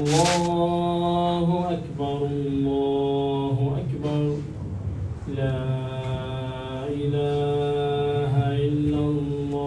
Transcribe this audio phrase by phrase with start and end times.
[0.00, 4.22] الله أكبر الله أكبر.
[5.36, 5.60] لا
[6.88, 8.32] إله
[8.66, 9.60] إلا الله.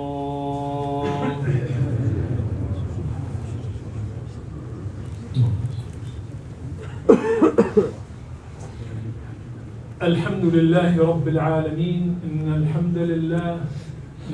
[10.01, 13.49] الحمد لله رب العالمين إن الحمد لله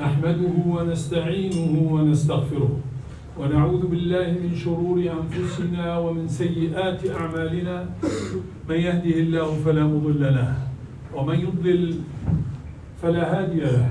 [0.00, 2.72] نحمده ونستعينه ونستغفره.
[3.40, 7.88] ونعوذ بالله من شرور أنفسنا ومن سيئات أعمالنا.
[8.68, 10.54] من يهده الله فلا مضل له
[11.14, 11.94] ومن يضلل
[13.02, 13.88] فلا هادي له.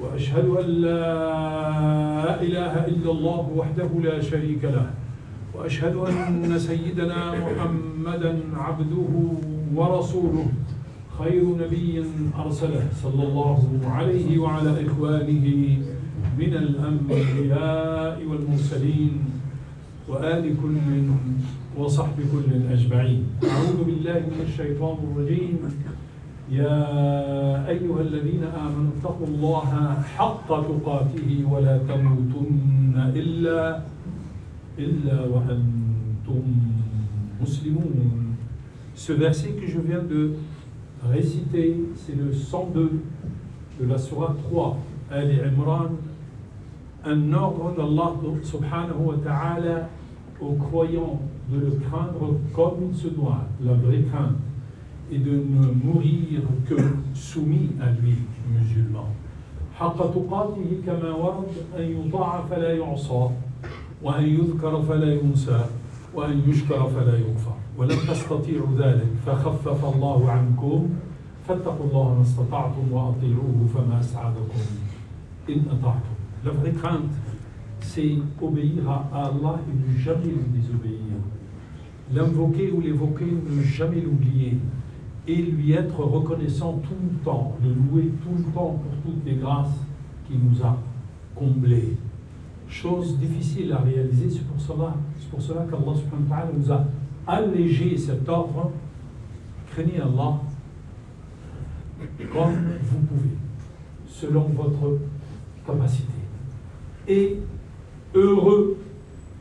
[0.00, 4.86] وأشهد أن لا إله إلا الله وحده لا شريك له.
[5.54, 9.12] وأشهد أن سيدنا محمدا عبده
[9.74, 10.46] ورسوله
[11.18, 12.04] خير نبي
[12.38, 15.46] أرسله صلى الله عليه وعلى إخوانه
[16.38, 19.14] من الأنبياء والمرسلين
[20.08, 20.76] وآل كل
[21.78, 23.22] وصحب كل أجمعين.
[23.44, 25.58] أعوذ بالله من الشيطان الرجيم.
[26.50, 26.82] يا
[27.68, 29.70] أيها الذين آمنوا اتقوا الله
[30.18, 33.60] حق تقاته ولا تموتن إلا
[34.78, 36.44] إلا وأنتم
[37.42, 38.34] مسلمون.
[38.96, 40.34] Ce verset que je viens de
[41.06, 42.98] réciter, c'est le 102
[43.80, 44.76] de la Surah 3,
[45.10, 45.94] Ali Imran,
[47.04, 48.12] un ordre d'Allah
[48.42, 49.88] subhanahu wa ta'ala
[50.40, 51.20] aux croyants
[51.50, 54.36] de le craindre comme il se doit, la vraie crainte,
[55.10, 56.76] et de ne mourir que
[57.14, 58.16] soumis à lui,
[58.48, 59.06] musulman.
[59.80, 63.28] حق تقاته كما ورد أن يطاع فلا يعصى
[64.02, 65.64] وأن يذكر فلا ينسى
[66.14, 70.88] وأن يشكر فلا يكفر ولم تستطيعوا ذلك فخفف الله عنكم
[71.48, 74.64] فاتقوا الله ما استطعتم وأطيعوه فما أسعدكم
[75.48, 77.10] إن أطعتم La vraie crainte,
[77.80, 81.16] c'est obéir à Allah et ne jamais lui désobéir.
[82.12, 84.58] L'invoquer ou l'évoquer, ne jamais l'oublier.
[85.28, 89.34] Et lui être reconnaissant tout le temps, le louer tout le temps pour toutes les
[89.34, 89.78] grâces
[90.26, 90.76] qu'il nous a
[91.34, 91.96] comblées.
[92.68, 96.84] Chose difficile à réaliser, c'est pour cela, c'est pour cela qu'Allah nous a
[97.26, 98.72] allégé cet ordre.
[99.72, 100.40] Craignez Allah
[102.32, 103.36] comme vous pouvez,
[104.06, 104.98] selon votre
[105.66, 106.19] capacité
[107.07, 107.37] Et
[108.13, 108.77] heureux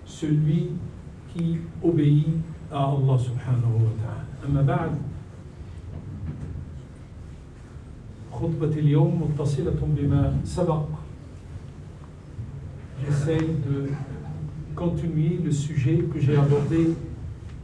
[0.05, 0.71] celui
[1.35, 2.27] qui obéit
[2.71, 4.25] à Allah subhanahu wa ta'ala.
[4.45, 4.91] أما بعد
[8.33, 10.85] خطبة اليوم متصلة بما سبق
[13.05, 13.91] J'essaie de
[14.77, 16.95] continuer le sujet que j'ai abordé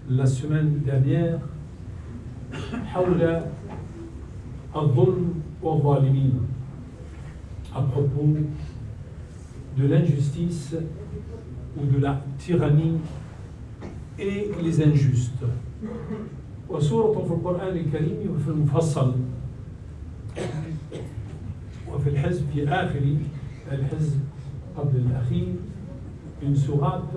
[0.08, 1.38] la semaine dernière
[2.94, 3.42] حول
[4.76, 6.40] الظلم والظالمين
[7.74, 8.26] à propos
[9.76, 10.74] de l'injustice
[11.76, 12.98] ou de la tyrannie
[14.18, 15.44] et les injustes.
[16.70, 19.14] وسورة في القرآن الكريم وفي المفصل
[21.92, 23.16] وفي الحزب في آخر
[23.72, 24.20] الحزب
[24.76, 25.54] قبل الأخير
[26.42, 27.16] une sourate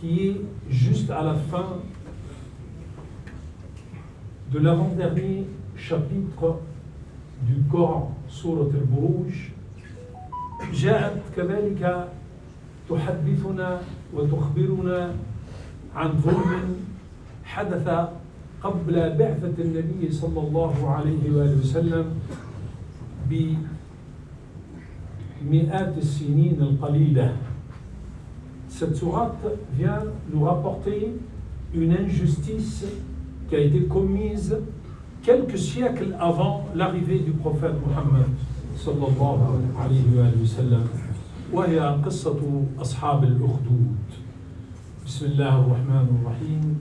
[0.00, 0.40] qui est
[0.70, 1.78] juste à la fin
[4.52, 5.46] de l'avant-dernier
[5.76, 6.60] chapitre
[7.46, 9.32] du Coran, سورة البروج
[10.73, 12.07] جاءت كذلك
[12.89, 13.81] تحدثنا
[14.13, 15.13] وتخبرنا
[15.95, 16.75] عن ظلم
[17.45, 17.89] حدث
[18.63, 22.05] قبل بعثة النبي صلى الله عليه وآله وسلم
[25.41, 27.35] بمئات السنين القليلة
[28.69, 31.13] Cette sourate vient nous rapporter
[31.73, 32.85] une injustice
[33.49, 34.55] qui a été commise
[35.23, 38.27] quelques siècles avant l'arrivée du prophète Mohammed
[38.77, 39.39] صلى الله
[39.79, 40.87] عليه وآله وسلم
[41.53, 42.41] وهي قصة
[42.79, 43.97] أصحاب الأخدود.
[45.05, 46.77] بسم الله الرحمن الرحيم.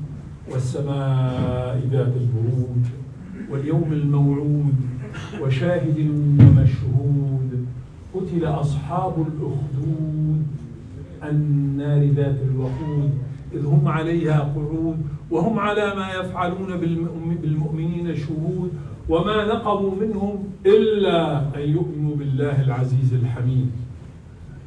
[0.52, 2.84] والسماء ذات البروج
[3.50, 4.74] واليوم الموعود
[5.42, 5.98] وشاهد
[6.40, 7.66] ومشهود
[8.14, 10.42] قتل أصحاب الأخدود
[11.22, 13.10] النار ذات الوقود.
[13.54, 14.98] إذ هم عليها قعود
[15.30, 16.76] وهم على ما يفعلون
[17.42, 18.70] بالمؤمنين شهود.
[19.08, 23.70] وما نقموا منهم إلا أن يؤمنوا بالله العزيز الحميد.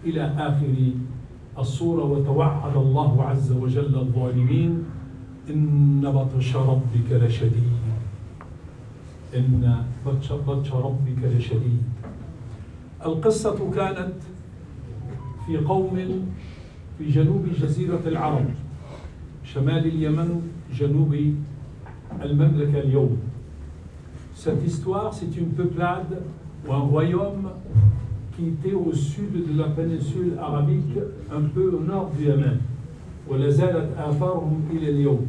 [0.06, 0.76] إلى آخر
[1.60, 4.86] الصورة وتوعد الله عز وجل الظالمين
[5.50, 7.74] إن بطش ربك لشديد.
[9.36, 11.84] إن بطش, بطش ربك لشديد.
[13.06, 14.16] القصة كانت
[15.46, 15.96] في قوم
[16.98, 18.46] في جنوب جزيرة العرب
[19.44, 20.42] شمال اليمن
[20.74, 21.16] جنوب
[22.22, 23.18] المملكة اليوم.
[24.39, 26.23] Cette histoire, c'est une peuplade
[26.67, 27.51] ou un royaume
[28.37, 30.99] qui était au sud de la péninsule arabique,
[31.33, 32.59] un peu au nord du Yémen.
[33.29, 35.27] ولا زالت آثارهم إلى اليوم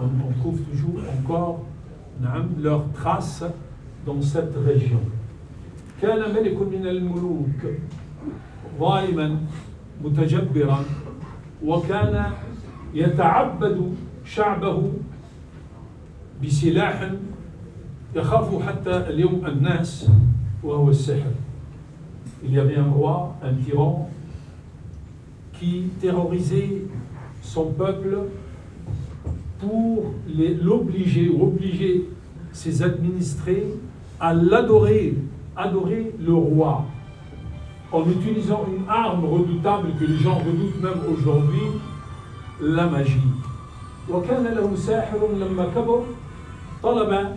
[0.00, 1.58] on, on trouve toujours encore
[2.22, 3.44] نعم leurs traces
[4.06, 5.00] dans cette région
[6.02, 7.62] كان ملك من الملوك
[8.80, 9.36] ظالما
[10.04, 10.84] متجبرا
[11.64, 12.24] وكان
[12.94, 13.94] يتعبد
[14.24, 14.92] شعبه
[16.44, 17.10] بسلاح
[18.14, 20.08] يخاف حتى اليوم الناس
[20.64, 21.32] وهو السحر
[22.44, 24.08] Il y avait un roi, un tyran,
[25.54, 26.82] qui terrorisait
[27.42, 28.18] son peuple
[29.58, 30.12] pour
[30.62, 32.08] l'obliger ou obliger
[32.52, 33.66] ses administrés
[34.20, 35.14] à l'adorer,
[35.56, 36.84] adorer le roi,
[37.90, 41.66] en utilisant une arme redoutable que les gens redoutent même aujourd'hui,
[42.60, 43.32] la magie.
[44.10, 46.02] وكان له ساحر لما كبر
[46.82, 47.36] طلب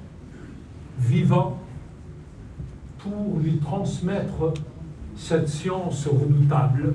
[0.99, 1.57] vivant,
[2.99, 4.53] pour lui transmettre
[5.15, 6.93] cette science redoutable,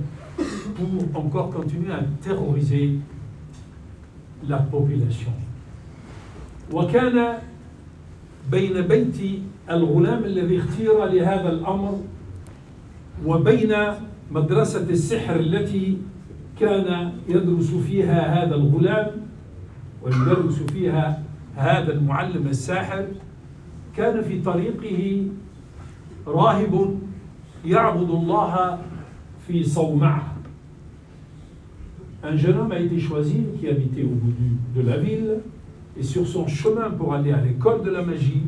[0.76, 2.98] pour encore continuer à terroriser
[4.48, 5.32] la population.
[6.72, 7.38] وكان
[8.50, 9.16] بين بيت
[9.70, 12.00] الغلام الذي اختير لهذا الأمر
[13.26, 13.75] وبين
[14.31, 15.98] مدرسة السحر التي
[16.60, 19.10] كان يدرس فيها هذا الغلام
[20.02, 21.22] ويدرس فيها
[21.56, 23.06] هذا المعلم الساحر
[23.97, 25.27] كان في طريقه
[26.27, 27.00] راهب
[27.65, 28.79] يعبد الله
[29.47, 30.31] في صومعه
[32.23, 35.39] un jeune homme a été choisi qui habitait au bout du, de la ville
[35.97, 38.44] et sur son chemin pour aller à l'école de la magie,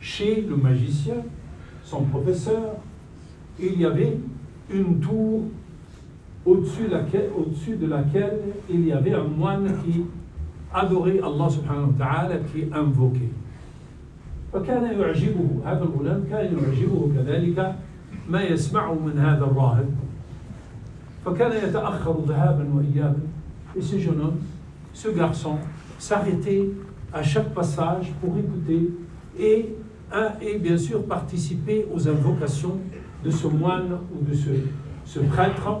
[0.00, 1.16] chez le magicien,
[1.84, 2.76] son professeur,
[3.60, 4.18] il y avait
[4.72, 5.42] une tour
[6.44, 6.88] au-dessus
[7.36, 10.02] au de laquelle il y avait un moine qui
[10.74, 13.30] adorait Allah subhanahu wa ta'ala, qui invoquait.
[14.56, 17.74] فكان يعجبه هذا الغلام كان يعجبه كذلك
[18.28, 19.88] ما يسمعه من هذا الراهب
[21.24, 23.20] فكان يتأخر ذهابا وإيابا
[23.74, 24.38] et ce jeune homme,
[24.92, 25.56] ce garçon
[25.98, 26.68] s'arrêtait
[27.12, 28.90] à chaque passage pour écouter
[29.38, 29.74] et,
[30.42, 32.76] et bien sûr participer aux invocations
[33.24, 34.50] de ce moine ou de ce,
[35.04, 35.80] ce prêtre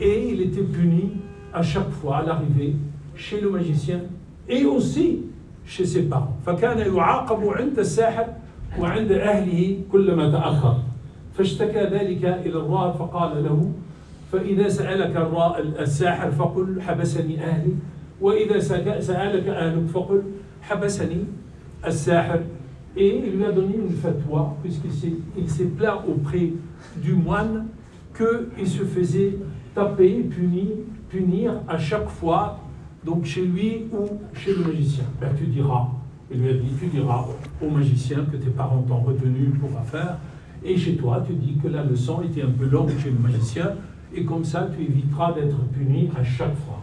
[0.00, 1.12] et il était puni
[1.52, 2.74] à chaque fois à l'arrivée
[3.14, 4.00] chez le magicien
[4.48, 5.22] et aussi
[5.67, 6.07] chez ses
[6.45, 8.25] فكان يعاقب عند الساحر
[8.79, 10.75] وعند أهله كلما تأخر.
[11.37, 13.71] فاشتكى ذلك إلى الراهب فقال له
[14.31, 15.15] فإذا سألك
[15.79, 17.73] الساحر فقل حبسني أهلي
[18.21, 18.59] وإذا
[18.99, 20.23] سألك أهلك فقل
[20.61, 21.25] حبسني
[21.85, 22.39] الساحر.
[22.95, 26.49] Et il lui a donné une fatwa puisqu'il s'est plaint auprès
[26.95, 27.67] du moine
[28.17, 29.37] qu'il se faisait
[29.75, 30.69] taper, punir,
[31.07, 32.57] punir à chaque fois,
[33.04, 35.04] donc chez lui ou chez le magicien.
[35.20, 35.88] Ben, tu diras,
[36.30, 37.26] il lui a dit, tu diras
[37.60, 40.18] au magicien que tes parents t'ont retenu pour affaire,
[40.64, 43.72] et chez toi, tu dis que la leçon était un peu longue chez le magicien,
[44.14, 46.78] et comme ça, tu éviteras d'être puni à chaque fois.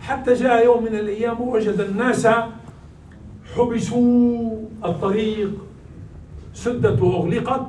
[0.00, 2.28] حتى جاء يوم من الأيام وجد الناس
[3.56, 5.50] حبسوا الطريق
[6.54, 7.66] سدت وأغلقت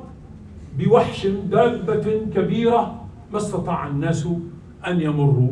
[0.78, 4.28] بوحش دابة كبيرة ما استطاع الناس
[4.86, 5.50] أن يمروا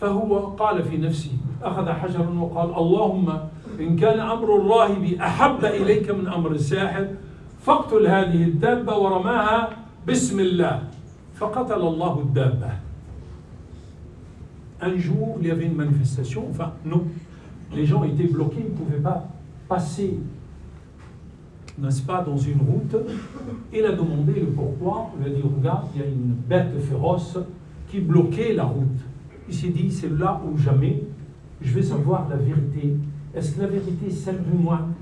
[0.00, 1.32] فهو قال في نفسه
[1.63, 3.27] أخذ حجرا وقال اللهم
[3.79, 7.07] إن كان أمر الراهب أحب إليك من أمر الساحر
[7.61, 9.69] فاقتل هذه الدابة ورماها
[10.07, 10.83] بسم الله
[11.35, 12.71] فقتل الله الدابة
[14.81, 17.05] Un jour, il y avait une manifestation, enfin non,
[17.73, 19.29] les gens étaient bloqués, ils ne pouvaient pas
[19.69, 20.19] passer,
[21.77, 22.93] n'est-ce pas, dans une route.
[23.71, 27.37] Il a demandé le pourquoi, il a dit, regarde, il y a une bête féroce
[27.89, 28.99] qui bloquait la route.
[29.47, 31.01] Il s'est dit, c'est là où jamais
[31.61, 32.95] je vais savoir la vérité.
[33.35, 34.93] Est-ce que la vérité est celle du moine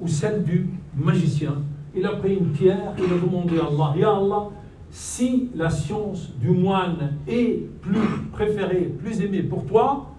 [0.00, 1.54] ou celle du magicien?
[1.94, 4.48] Il a pris une pierre, il a demandé à Allah, Allah,
[4.90, 10.14] si la science du moine est plus préférée, plus aimée pour toi,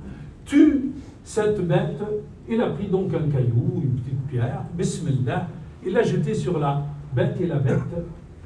[0.46, 0.92] tue
[1.24, 2.02] cette bête.
[2.50, 5.48] Il a pris donc un caillou, une petite pierre, Bismillah,
[5.86, 7.82] il l'a jeté sur la bête et la bête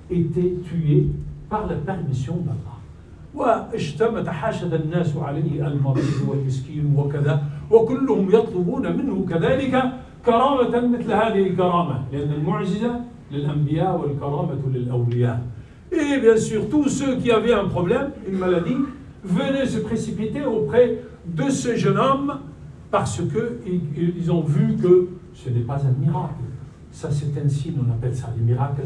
[0.09, 1.07] était tuée
[1.49, 2.80] par la permission d'Allah.
[3.34, 9.92] واجتمع تحاشد الناس عليه المريض والمسكين وكذا وكلهم يطلبون منه كذلك
[10.26, 13.00] كرامة مثل هذه الكرامة لأن المعجزة
[13.32, 15.40] للأنبياء والكرامة للأولياء
[15.92, 18.76] Et bien sûr, tous ceux qui avaient un problème, une maladie,
[19.22, 22.40] venaient se précipiter auprès de ce jeune homme
[22.90, 26.42] parce qu'ils ont vu que ce n'est pas un miracle.
[26.90, 28.82] Ça, c'est un signe, on appelle ça les miracles.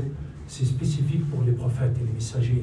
[0.46, 2.62] C'est spécifique pour les prophètes et les messagers,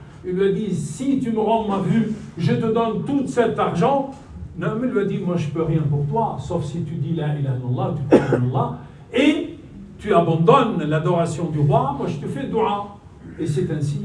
[0.24, 3.58] Il lui a dit Si tu me rends ma vue, je te donne tout cet
[3.58, 4.10] argent.
[4.58, 7.14] Naam lui a dit Moi, je ne peux rien pour toi, sauf si tu dis
[7.14, 8.78] La ilaha illallah, tu crois en Allah,
[9.14, 9.56] et
[9.98, 12.96] tu abandonnes l'adoration du roi, moi je te fais dua.
[13.38, 14.00] Et c'est ainsi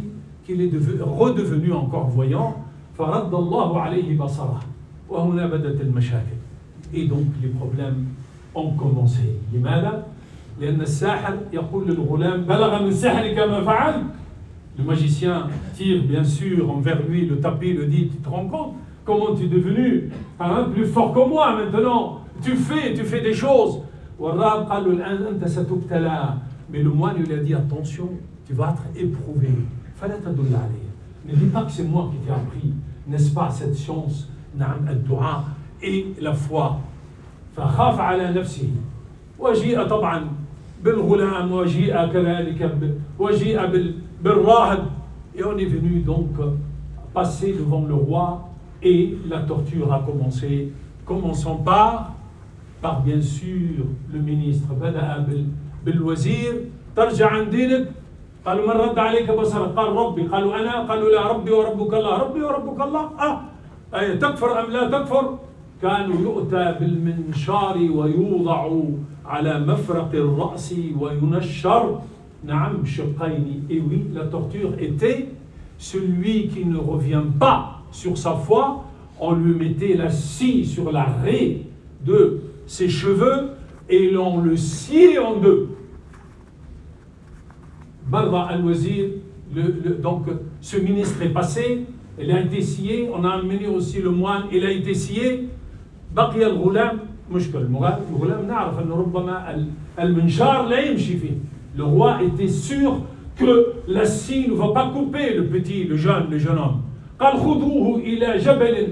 [0.45, 2.55] qu'il est devenu, redevenu encore voyant.
[6.93, 8.05] Et donc les problèmes
[8.55, 9.39] ont commencé.
[9.53, 10.03] لماذا؟
[10.59, 14.03] لأن الساحر يقول للغلام بلغ من سحرك ما فعل
[14.77, 18.75] Le magicien tire bien sûr envers lui le tapis, le dit, tu te rends compte
[19.05, 20.09] comment tu es devenu
[20.39, 23.81] hein, plus fort que moi maintenant Tu fais, tu fais des choses.
[24.19, 24.27] Mais
[26.83, 28.09] le moine lui a dit, attention,
[28.47, 29.50] tu vas être éprouvé.
[31.27, 32.73] Ne dis pas que c'est moi qui t'ai appris,
[33.07, 34.27] n'est-ce pas, cette science,
[35.83, 36.79] et la foi.
[37.57, 38.69] فخاف على نفسه
[39.39, 40.27] وجيء طبعا
[40.83, 42.77] بالغلام وجيء كذلك
[43.19, 46.30] وجيء بالراهب et on est venu donc
[47.12, 48.49] passer devant le roi
[48.82, 50.73] et la torture a commencé.
[51.04, 52.14] Commençons par
[52.80, 54.68] par bien sûr le ministre
[55.87, 56.54] بالوزير
[56.96, 57.87] ترجع عن دينك
[58.46, 60.23] قالوا من رد عليك بصرك؟ قال ربي.
[60.23, 60.87] قالوا أنا.
[60.87, 62.18] قالوا لا ربي وربك الله.
[62.18, 63.04] ربي وربك الله.
[63.18, 63.40] آه.
[63.94, 65.38] أي تكفر أم لا تكفر؟
[65.82, 68.70] كانوا يؤتى بالمنشار ويوضع
[69.26, 71.85] على مفرق الرأس وينشر.
[72.43, 75.29] نعم شقين et oui la torture était
[75.77, 78.85] celui qui ne revient pas sur sa foi
[79.19, 81.57] on lui mettait la scie sur la raie
[82.05, 83.51] de ses cheveux
[83.89, 85.69] et l'on le sciait en deux
[88.07, 89.09] Barra al-Wazir
[90.01, 90.25] donc
[90.61, 91.85] ce ministre est passé
[92.19, 95.50] il a été scié on a amené aussi le moine il a été scié
[96.15, 97.00] بقي الغلام
[97.31, 97.57] مشكل
[98.11, 99.65] الغلام نعرف أنه ربما
[100.00, 101.38] المنشار لا يمشي فيه
[101.75, 103.01] le roi était sûr
[103.35, 106.81] que la scie ne va pas couper le petit, le jeune, le jeune homme.
[107.19, 108.88] قال خذوه إلى جبل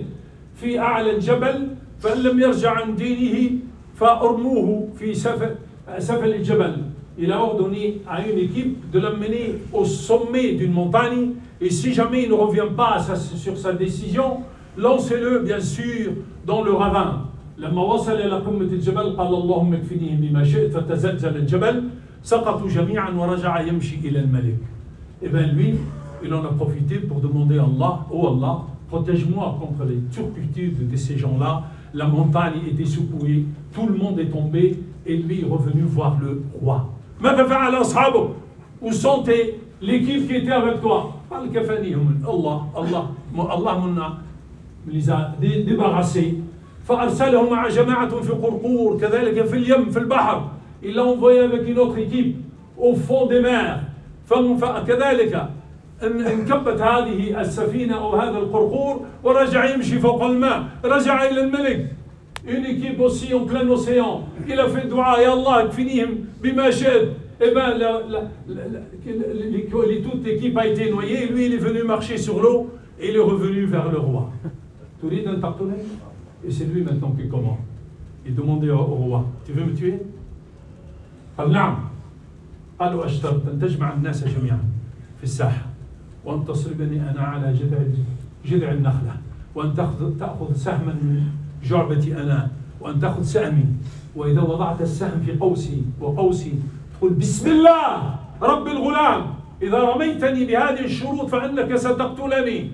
[0.56, 1.68] في أعلى الجبل
[2.00, 3.52] فإن لم يرجع عن دينه
[3.96, 5.56] فأرموه في سفل,
[5.98, 6.74] سفل الجبل.
[7.18, 12.24] Il a ordonné à une équipe de l'amener au sommet d'une montagne et si jamais
[12.24, 12.98] il ne revient pas
[13.36, 14.38] sur sa décision,
[14.78, 16.12] lancez-le bien sûr
[16.46, 17.26] dans le ravin.
[17.58, 21.84] لما وصل إلى قمة الجبل قال اللهم اكفنيهم بما شئت فتزلزل الجبل
[22.24, 24.58] سقطوا جميعا ورجع يمشي إلى الملك.
[25.22, 25.76] Et bien lui,
[26.24, 30.96] il en a profité pour demander à Allah, oh Allah, protège-moi contre les turpitudes de
[30.96, 31.64] ces gens-là.
[31.94, 36.44] La montagne était secouée, tout le monde est tombé, et lui est revenu voir le
[36.62, 36.90] roi.
[37.22, 38.30] ماذا فعل أصحابه؟
[38.82, 39.24] Où sont
[39.82, 43.06] l'équipe qui était avec toi قال كفانيهم الله الله
[43.36, 44.18] الله منا
[44.88, 46.42] les a débarrassés
[46.88, 50.52] فأرسلهم مع جماعة في قرقور كذلك في اليم في البحر
[50.84, 52.38] il l'a envoyé avec une autre équipe
[52.78, 53.80] au fond des mers
[54.30, 55.50] فكذلك
[56.04, 61.86] انكبت هذه السفينة أو هذا القرقور ورجع يمشي فوق الماء رجع إلى الملك
[62.48, 66.10] une équipe aussi en plein océan il a fait dua يا الله اكفنيهم
[66.44, 67.10] بما شئت
[67.42, 68.80] eh bien, la, la, la,
[69.88, 71.28] les, toute l'équipe a été noyée.
[71.28, 72.70] Lui, il est venu marcher sur l'eau
[73.00, 74.30] et il est revenu vers le roi.
[75.02, 75.78] تريد أن تقتلني
[76.46, 77.60] Et c'est lui maintenant qui commande.
[78.26, 80.00] Il demandait au roi Tu veux me tuer
[81.39, 81.79] قال نعم.
[82.79, 84.61] قالوا أشترط أن تجمع الناس جميعا
[85.19, 85.67] في الساحة
[86.25, 87.79] وأن تصلبني أنا على جذع
[88.47, 89.17] جذع النخلة
[89.55, 91.23] وأن تأخذ تأخذ سهما من
[91.65, 92.51] جعبتي أنا
[92.81, 93.65] وأن تأخذ سهمي.
[94.17, 96.55] وإذا وضعت السهم في قوسي وقوسي
[96.99, 99.23] تقول بسم الله رب الغلام.
[99.63, 102.71] إذا رميتني بهذه الشروط فإنك ستقتلني.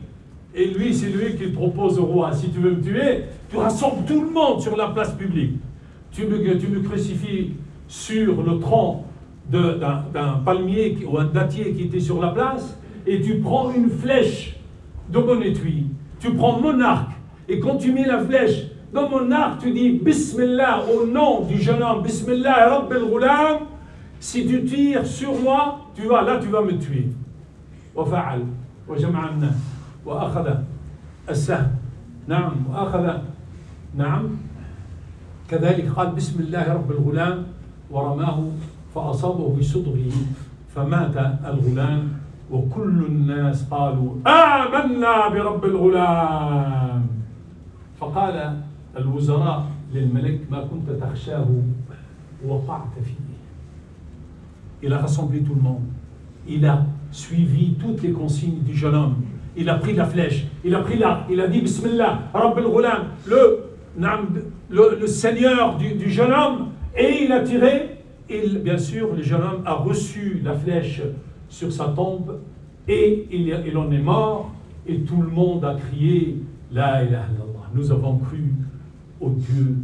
[0.53, 4.05] Et lui, c'est lui qui propose au roi, si tu veux me tuer, tu rassembles
[4.05, 5.53] tout le monde sur la place publique.
[6.11, 7.53] Tu me, tu me crucifies
[7.90, 9.06] sur le tronc
[9.50, 14.58] d'un palmier ou un dattier qui était sur la place, et tu prends une flèche
[15.10, 15.88] de mon étui.
[16.20, 17.12] Tu prends mon arc,
[17.48, 21.62] et quand tu mets la flèche dans mon arc, tu dis Bismillah au nom du
[21.62, 23.58] jeune homme, Bismillah Rabbil Ghulam.
[24.20, 27.10] Si tu tires sur moi, tu vas, là tu vas me tuer.
[27.96, 28.44] وفعل
[28.88, 29.56] وجمع الناس
[30.06, 30.58] وأخذ
[31.30, 31.72] السهم
[32.28, 33.18] نعم وأخذ
[33.96, 34.30] نعم
[35.50, 37.44] كذلك قال بسم الله رب الغلام
[37.92, 38.44] ورماه
[38.96, 40.12] فأصابه بصدغه
[40.76, 42.08] فمات الغلام
[42.52, 47.08] وكل الناس قالوا آمنا برب الغلام
[48.00, 48.62] فقال
[48.98, 51.48] الوزراء للملك ما كنت تخشاه
[52.46, 53.26] وقعت فيه
[54.82, 55.82] Il a rassemblé tout le monde.
[56.48, 59.16] Il a suivi toutes les consignes du jeune homme.
[59.58, 60.46] Il a pris la flèche.
[60.64, 61.24] Il a pris l'arc.
[61.30, 63.64] Il a dit Bismillah, Rabb al-Ghulam, le,
[64.70, 66.68] le, le, seigneur du, du jeune homme.
[66.98, 67.98] Et il a tiré.
[68.30, 71.02] Et bien sûr, le jeune homme a reçu la flèche
[71.50, 72.40] sur sa tombe.
[72.88, 74.52] Et il, il en est mort.
[74.88, 76.38] Et tout le monde a crié
[76.72, 77.66] La ilaha illallah.
[77.74, 78.44] Nous avons cru
[79.20, 79.78] au Dieu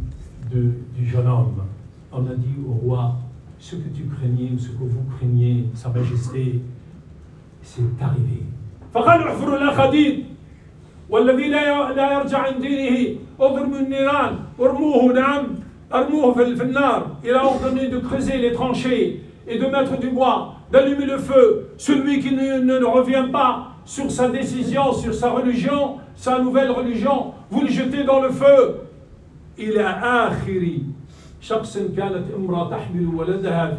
[0.52, 1.62] de, du jeune homme.
[2.12, 3.14] On a dit au roi
[3.58, 6.60] ce que tu craignais ou ce que vous craignez, Sa Majesté,
[7.62, 8.42] c'est arrivé.
[8.94, 10.24] فقالوا احفروا الاخاديد
[11.10, 15.65] والذي لا لا يرجع عن دينه اضربوا النيران ارموه نعم ارموه
[16.56, 21.06] في النار il a ordonné de creuser les tranchées et de mettre du bois d'allumer
[21.06, 26.38] le feu celui qui ne, ne revient pas sur sa décision sur sa religion sa
[26.38, 28.82] nouvelle religion vous le jetez dans le feu
[29.58, 30.78] إلى آخر
[31.40, 33.78] شخص كانت امرأة تحمل ولدها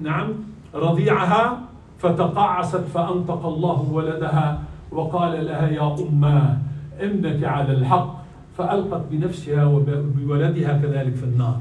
[0.00, 0.28] نعم
[0.74, 1.60] رضيعها
[1.98, 6.56] فتقاعست فأنطق الله ولدها وقال لها يا أماه
[7.00, 8.17] ابنك على الحق
[8.58, 11.60] فألقت بنفسها وبولدها كذلك في النار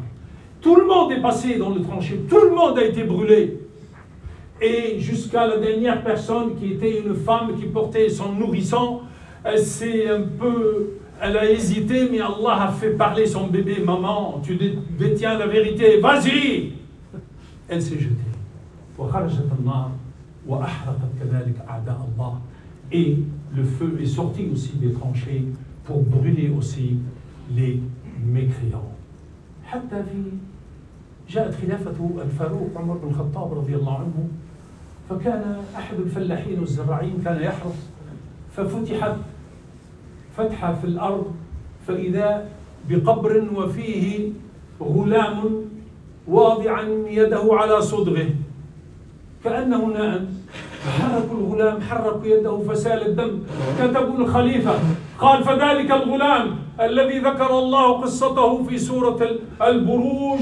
[0.62, 3.60] Tout le monde est passé dans le tranché, tout le monde a été brûlé.
[4.62, 9.02] Et jusqu'à la dernière personne qui était une femme qui portait son nourrisson,
[9.44, 10.92] elle s'est un peu
[11.26, 13.82] Elle a hésité, mais Allah a fait parler son bébé.
[13.86, 14.60] Maman, tu
[15.00, 16.74] détiens la vérité, vas-y
[17.70, 18.14] Elle s'est jetée.
[22.92, 23.18] Et
[23.56, 25.46] le feu est sorti aussi des tranchées
[25.89, 26.97] pour brûler aussi
[27.57, 27.81] les
[28.37, 28.93] mécréants.
[29.67, 30.23] حتى في
[31.29, 34.29] جاءت خلافة الفاروق عمر بن الخطاب رضي الله عنه
[35.11, 37.87] فكان أحد الفلاحين والزراعين كان يحرث
[38.57, 39.17] ففتحت
[40.37, 41.33] فتحة في الأرض
[41.87, 42.49] فإذا
[42.89, 44.29] بقبر وفيه
[44.81, 45.45] غلام
[46.29, 48.29] واضعا يده على صدغه
[49.45, 50.29] كأنه نائم
[50.99, 53.39] حركوا الغلام حركوا يده فسال الدم
[53.79, 54.75] كتبوا الخليفة
[55.20, 59.20] قال فذلك الغلام الذي ذكر الله قصته في سورة
[59.62, 60.40] البروج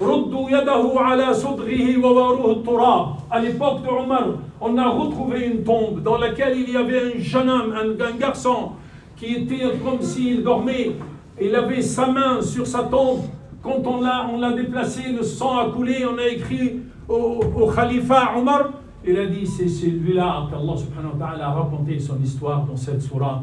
[0.00, 4.26] ردوا يده على صدغه وواروه التراب à l'époque de Omar
[4.60, 8.16] on a retrouvé une tombe dans laquelle il y avait un jeune homme un, un
[8.18, 8.70] garçon
[9.18, 10.92] qui était comme s'il dormait.
[11.40, 13.22] Il avait sa main sur sa tombe.
[13.62, 17.66] Quand on l'a, on l'a déplacé, le sang a coulé, on a écrit au, au
[17.70, 18.70] khalifa Omar.
[19.04, 23.02] Il a dit, c'est celui-là qu'Allah subhanahu wa ta'ala a raconté son histoire dans cette
[23.02, 23.42] surah,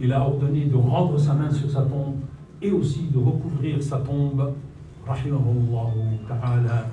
[0.00, 2.16] Il a ordonné de rendre sa main sur sa tombe
[2.62, 4.52] et aussi de recouvrir sa tombe.
[5.06, 5.92] Rahimahullah
[6.28, 6.86] ta'ala.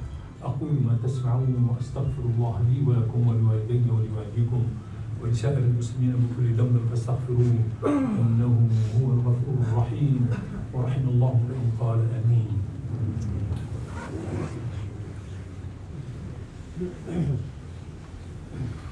[0.45, 4.63] أقول ما تسمعون وأستغفر الله لي ولكم ولوالدي ولوالديكم
[5.21, 7.55] ولسائر المسلمين من كل ذنب فاستغفروه
[7.87, 8.69] إنه
[9.01, 10.27] هو الغفور الرحيم
[10.73, 12.47] ورحم الله من قال آمين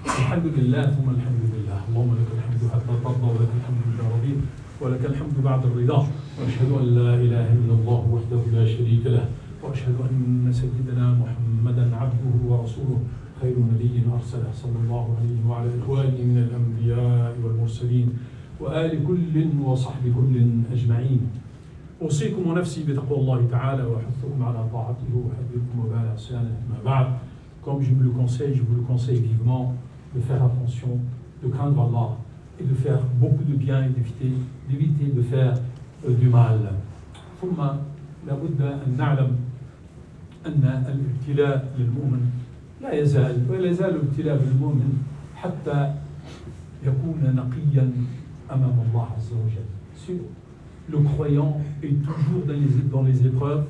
[0.06, 1.42] الحمد لله ثم الحمد
[1.89, 4.39] اللهم لك الحمد حتى ترضى ولك الحمد اذا رضيت
[4.82, 6.00] ولك الحمد بعد الرضا.
[6.39, 9.26] وأشهد أن لا إله إلا الله وحده لا شريك له.
[9.63, 13.00] وأشهد أن سيدنا محمدا عبده ورسوله
[13.41, 18.08] خير نبي أرسله صلى الله عليه وعلى إخوانه من الأنبياء والمرسلين
[18.60, 20.36] وآل كل وصحب كل
[20.76, 21.22] أجمعين.
[22.02, 27.08] أوصيكم ونفسي بتقوى الله تعالى وأحثكم على طاعته وأحذركم وبال عصيانه ما بعد.
[27.63, 29.74] Comme je me le conseille, je vous le conseille vivement
[30.13, 31.00] de faire attention,
[31.42, 32.16] de craindre Allah
[32.61, 34.33] et de faire beaucoup de bien et d'éviter,
[34.68, 35.55] d'éviter de faire
[36.07, 36.59] du mal.
[37.40, 37.62] ثم
[38.27, 39.31] لابد أن نعلم
[40.46, 42.20] أن الابتلاء للمؤمن
[42.83, 44.92] لا يزال ولا يزال ابتلاء بالمؤمن
[45.37, 45.94] حتى
[46.87, 47.92] يكون نقيا
[48.51, 50.18] أمام الله عز وجل.
[50.90, 53.66] Le croyant est toujours dans les, dans les épreuves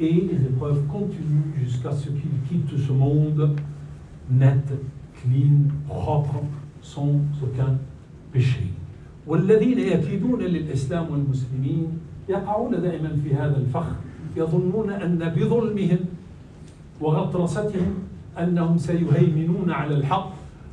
[0.00, 3.56] et les épreuves continuent jusqu'à ce qu'il quitte ce monde
[4.30, 4.66] net,
[5.22, 6.42] clean, propre,
[6.85, 7.77] sans aucun
[8.31, 8.69] péché.
[9.27, 11.87] والذين يكيدون للإسلام والمسلمين
[12.29, 13.85] يقعون دائما في هذا الفخ
[14.37, 15.99] يظنون أن بظلمهم
[17.01, 17.93] وغطرستهم
[18.39, 20.29] أنهم سيهيمنون على الحق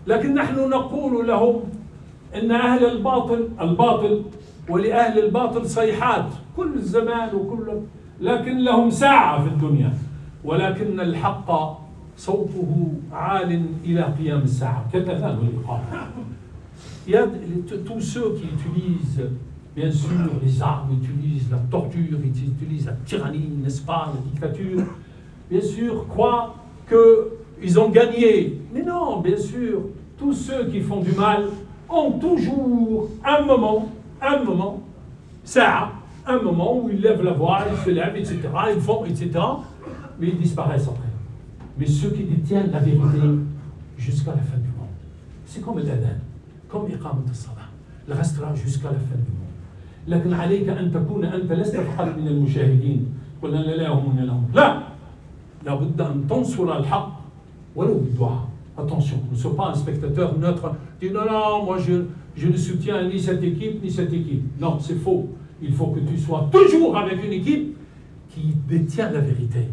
[0.06, 1.60] لكن نحن نقول لهم
[2.34, 4.22] أن أهل الباطل الباطل
[4.68, 7.72] ولأهل الباطل صيحات كل الزمان وكل
[8.20, 9.92] لكن لهم ساعة في الدنيا
[10.44, 11.81] ولكن الحق
[12.17, 16.07] صوته عال إلى قيام الساعة كالأذان والإقامة
[17.07, 17.25] il y a
[17.85, 19.23] tous ceux qui utilisent,
[19.73, 20.09] bien sûr,
[20.43, 24.83] les armes, utilisent la torture, utilisent la tyrannie, n'est-ce pas, la dictature,
[25.49, 26.55] bien sûr, croient
[26.89, 28.59] qu'ils ont gagné.
[28.73, 29.83] Mais non, bien sûr,
[30.17, 31.45] tous ceux qui font du mal
[31.89, 33.89] ont toujours un moment,
[34.21, 34.81] un moment,
[35.45, 35.91] ça,
[36.25, 38.39] un moment où ils lèvent la voix, ils se lèvent, etc.,
[38.75, 39.29] ils font, etc.,
[40.19, 41.07] mais ils disparaissent après.
[41.81, 43.21] Mais ceux qui détiennent la vérité
[43.97, 44.87] jusqu'à la fin du monde,
[45.45, 46.17] c'est comme l'Adhan,
[46.69, 47.67] comme إقامة الصلاة
[48.07, 49.47] il restera jusqu'à la fin du monde
[50.07, 53.05] لكن عليك أن تكون أنت لست فقط من المشاهدين
[53.41, 54.81] قلنا لا هم لهم لا
[55.65, 57.19] لابد أن تنصر الحق
[57.75, 58.47] ولو بالدعاء
[58.79, 60.71] Attention, ne sois pas un spectateur neutre.
[61.01, 62.03] Dis non, non, moi je,
[62.35, 64.43] je ne soutiens ni cette équipe ni cette équipe.
[64.61, 65.29] Non, c'est faux.
[65.63, 67.75] Il faut que tu sois toujours avec une équipe
[68.29, 69.69] qui détient la vérité.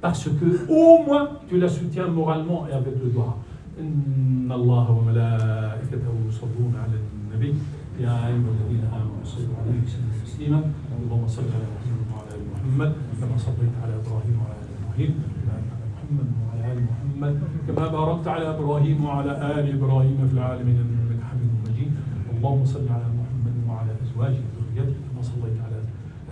[0.00, 3.36] Parce que au moins tu la soutiens moralement et avec le doigt.
[3.80, 7.54] إن الله وملائكته يصلون على النبي
[8.02, 10.60] يا أيها الذين آمنوا صلوا عليه وسلموا تسليما
[10.98, 15.68] اللهم صل على محمد وعلى آل محمد كما صليت على إبراهيم وعلى آل إبراهيم وبارك
[15.78, 17.34] على محمد وعلى آل محمد
[17.68, 21.90] كما باركت على إبراهيم وعلى آل إبراهيم في العالمين إنك حميد مجيد
[22.34, 25.78] اللهم صل على محمد وعلى أزواجه وذريته كما صليت على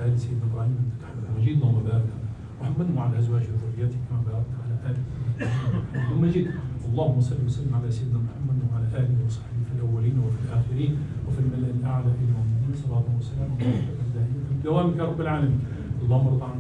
[0.02, 2.25] آل سيدنا إبراهيم إنك حميد مجيد اللهم بارك على
[2.60, 4.96] محمد وعلى أزواجه وذريته كما باركت على آل
[5.40, 6.46] محمد مجيد
[6.88, 10.92] اللهم صل وسلم على سيدنا محمد وعلى آله وصحبه في الأولين وفي الآخرين
[11.28, 15.60] وفي الملأ الأعلى إلى يوم الدين صلاة وسلام في دوامك يا رب العالمين.
[16.02, 16.58] اللهم ارض عن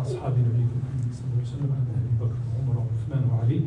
[0.00, 3.60] أصحاب نبيك محمد صلى الله عليه وسلم عن ابي بكر وعمر وعثمان وعلي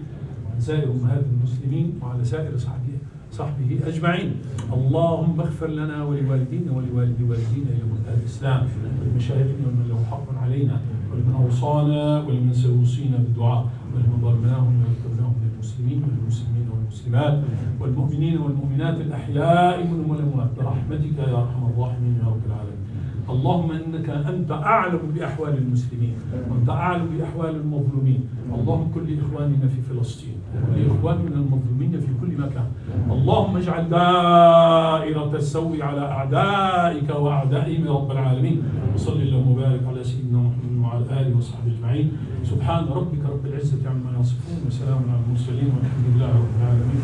[0.46, 2.96] وعن سائر أمهات المسلمين وعلى سائر صحبه
[3.32, 4.32] صحبه أجمعين.
[4.74, 8.68] اللهم اغفر لنا ولوالدينا ولوالدي والدينا إلى الإسلام
[9.02, 10.78] ولمشايخنا ومن له حق علينا.
[11.12, 17.36] ولمن أوصانا ولمن سيوصينا بالدعاء ولمن ظلمناهم ويغفرناهم المسلمين والمسلمين والمسلمات
[17.80, 22.82] والمؤمنين والمؤمنات الأحياء منهم والأموات برحمتك يا أرحم الراحمين يا رب العالمين.
[23.30, 26.16] اللهم إنك أنت أعلم بأحوال المسلمين
[26.50, 28.22] وانت أعلم بأحوال المظلومين.
[28.56, 32.68] اللهم كل اخواننا في فلسطين وكل اخواننا المظلومين في كل مكان.
[33.12, 38.64] اللهم اجعل دائرة السوء على أعدائك وأعدائهم يا رب العالمين.
[38.96, 42.08] وصل اللهم وبارك على سيدنا محمد وعلى آله وصحبه أجمعين.
[42.44, 47.02] سبحان ربك رب العزة عما يصفون وسلام على المرسلين والحمد لله رب العالمين.